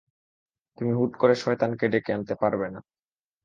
[0.77, 2.79] তুমি হুট করে শয়তানকে ডেকে আনতে পারবেনা।